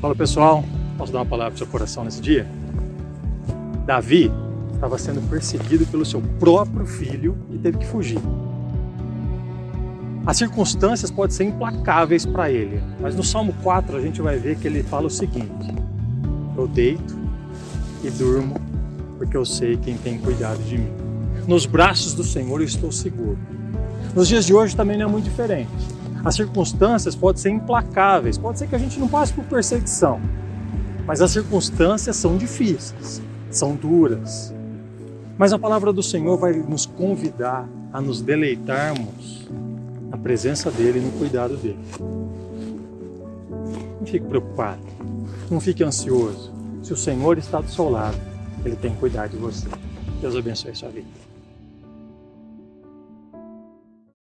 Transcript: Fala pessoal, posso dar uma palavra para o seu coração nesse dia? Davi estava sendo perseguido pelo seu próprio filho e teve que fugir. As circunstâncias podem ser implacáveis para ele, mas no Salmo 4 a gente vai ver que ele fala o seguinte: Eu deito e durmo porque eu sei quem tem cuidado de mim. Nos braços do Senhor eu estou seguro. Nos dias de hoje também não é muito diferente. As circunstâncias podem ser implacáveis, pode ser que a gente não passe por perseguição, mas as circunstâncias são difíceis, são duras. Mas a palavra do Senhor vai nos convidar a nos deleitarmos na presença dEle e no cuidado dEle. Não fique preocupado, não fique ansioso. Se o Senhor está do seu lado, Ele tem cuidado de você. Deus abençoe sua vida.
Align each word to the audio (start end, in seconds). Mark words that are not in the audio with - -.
Fala 0.00 0.14
pessoal, 0.14 0.64
posso 0.96 1.12
dar 1.12 1.18
uma 1.18 1.26
palavra 1.26 1.50
para 1.50 1.56
o 1.56 1.58
seu 1.58 1.66
coração 1.66 2.04
nesse 2.04 2.20
dia? 2.20 2.46
Davi 3.84 4.30
estava 4.72 4.96
sendo 4.96 5.20
perseguido 5.28 5.84
pelo 5.86 6.04
seu 6.04 6.22
próprio 6.38 6.86
filho 6.86 7.36
e 7.50 7.58
teve 7.58 7.78
que 7.78 7.86
fugir. 7.86 8.20
As 10.24 10.36
circunstâncias 10.36 11.10
podem 11.10 11.34
ser 11.34 11.44
implacáveis 11.44 12.24
para 12.24 12.48
ele, 12.48 12.80
mas 13.00 13.16
no 13.16 13.24
Salmo 13.24 13.52
4 13.60 13.96
a 13.96 14.00
gente 14.00 14.22
vai 14.22 14.38
ver 14.38 14.56
que 14.56 14.68
ele 14.68 14.84
fala 14.84 15.08
o 15.08 15.10
seguinte: 15.10 15.74
Eu 16.56 16.68
deito 16.68 17.18
e 18.04 18.10
durmo 18.10 18.54
porque 19.18 19.36
eu 19.36 19.44
sei 19.44 19.76
quem 19.76 19.96
tem 19.96 20.16
cuidado 20.18 20.62
de 20.62 20.78
mim. 20.78 20.92
Nos 21.48 21.66
braços 21.66 22.14
do 22.14 22.22
Senhor 22.22 22.60
eu 22.60 22.66
estou 22.66 22.92
seguro. 22.92 23.38
Nos 24.14 24.28
dias 24.28 24.46
de 24.46 24.54
hoje 24.54 24.76
também 24.76 24.96
não 24.96 25.06
é 25.06 25.10
muito 25.10 25.24
diferente. 25.24 25.97
As 26.24 26.34
circunstâncias 26.34 27.14
podem 27.14 27.40
ser 27.40 27.50
implacáveis, 27.50 28.36
pode 28.36 28.58
ser 28.58 28.68
que 28.68 28.74
a 28.74 28.78
gente 28.78 28.98
não 28.98 29.08
passe 29.08 29.32
por 29.32 29.44
perseguição, 29.44 30.20
mas 31.06 31.20
as 31.22 31.30
circunstâncias 31.30 32.16
são 32.16 32.36
difíceis, 32.36 33.22
são 33.50 33.74
duras. 33.74 34.52
Mas 35.38 35.52
a 35.52 35.58
palavra 35.58 35.92
do 35.92 36.02
Senhor 36.02 36.36
vai 36.36 36.52
nos 36.52 36.84
convidar 36.84 37.68
a 37.92 38.00
nos 38.00 38.20
deleitarmos 38.20 39.48
na 40.10 40.18
presença 40.18 40.70
dEle 40.70 40.98
e 40.98 41.02
no 41.02 41.12
cuidado 41.12 41.56
dEle. 41.56 41.78
Não 44.00 44.06
fique 44.06 44.26
preocupado, 44.26 44.82
não 45.50 45.60
fique 45.60 45.84
ansioso. 45.84 46.52
Se 46.82 46.92
o 46.92 46.96
Senhor 46.96 47.38
está 47.38 47.60
do 47.60 47.70
seu 47.70 47.88
lado, 47.88 48.18
Ele 48.64 48.76
tem 48.76 48.94
cuidado 48.94 49.30
de 49.30 49.36
você. 49.36 49.68
Deus 50.20 50.34
abençoe 50.34 50.74
sua 50.74 50.88
vida. 50.88 51.06